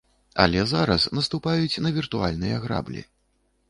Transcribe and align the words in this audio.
Але 0.43 0.63
зараз 0.71 1.05
наступаюць 1.19 1.81
на 1.87 1.95
віртуальныя 2.01 2.55
граблі. 2.67 3.09